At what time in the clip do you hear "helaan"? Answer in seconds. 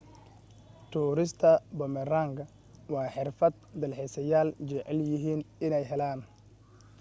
5.93-6.19